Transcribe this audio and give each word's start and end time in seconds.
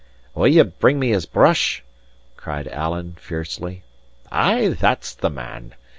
"Will 0.33 0.47
ye 0.47 0.63
bring 0.63 0.97
me 0.97 1.09
his 1.09 1.27
brush?" 1.27 1.83
cries 2.35 2.65
Alan, 2.65 3.17
fiercely. 3.19 3.83
"Ay, 4.31 4.69
that's 4.69 5.13
the 5.13 5.29
man. 5.29 5.75